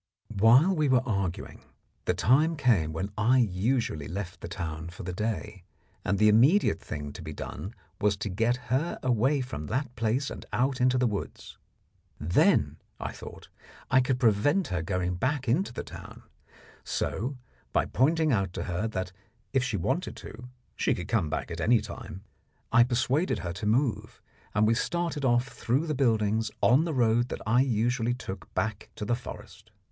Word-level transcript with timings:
While 0.35 0.75
we 0.75 0.89
were 0.89 1.03
arguing, 1.07 1.61
the 2.05 2.15
time 2.15 2.55
came 2.57 2.91
when 2.91 3.11
I 3.19 3.37
usually 3.37 4.07
left 4.07 4.41
the 4.41 4.47
town 4.47 4.89
for 4.89 5.03
the 5.03 5.13
day, 5.13 5.63
and 6.03 6.17
the 6.17 6.27
immediate 6.27 6.79
thing 6.79 7.13
to 7.13 7.21
be 7.21 7.33
done 7.33 7.75
was 7.99 8.17
to 8.17 8.27
get 8.29 8.57
her 8.73 8.97
away 9.03 9.41
from 9.41 9.67
that 9.67 9.95
place 9.95 10.31
and 10.31 10.43
out 10.51 10.81
into 10.81 10.97
the 10.97 11.05
woods. 11.05 11.59
Then, 12.19 12.77
I 12.99 13.11
thought, 13.11 13.49
I 13.91 14.01
could 14.01 14.19
prevent 14.19 14.69
her 14.69 14.81
going 14.81 15.17
back 15.17 15.47
into 15.47 15.71
the 15.71 15.83
town; 15.83 16.23
so 16.83 17.37
by 17.71 17.85
pointing 17.85 18.31
out 18.31 18.53
to 18.53 18.63
her 18.63 18.87
that, 18.87 19.11
if 19.53 19.63
she 19.63 19.77
wanted 19.77 20.15
to, 20.15 20.49
she 20.75 20.95
could 20.95 21.07
come 21.09 21.29
back 21.29 21.51
at 21.51 21.61
any 21.61 21.79
time, 21.79 22.23
I 22.71 22.83
persuaded 22.83 23.37
her 23.45 23.53
to 23.53 23.67
move, 23.67 24.19
and 24.55 24.65
we 24.65 24.73
started 24.73 25.23
off 25.23 25.49
through 25.49 25.85
the 25.85 25.93
buildings 25.93 26.49
on 26.59 26.85
the 26.85 26.93
road 26.95 27.29
that 27.29 27.41
I 27.45 27.61
usually 27.61 28.15
took 28.15 28.51
back 28.55 28.89
to 28.95 29.05
the 29.05 29.13
forest. 29.15 29.69